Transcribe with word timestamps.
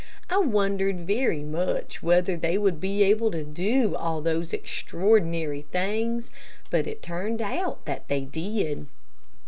I 0.31 0.39
wondered 0.39 1.01
very 1.05 1.43
much 1.43 2.01
whether 2.01 2.35
they 2.35 2.57
would 2.57 2.81
be 2.81 3.03
able 3.03 3.29
to 3.29 3.43
do 3.43 3.95
all 3.95 4.19
those 4.19 4.51
extraordinary 4.51 5.67
things, 5.71 6.31
but 6.71 6.87
it 6.87 7.03
turned 7.03 7.39
out 7.39 7.85
that 7.85 8.07
they 8.07 8.21
did. 8.21 8.87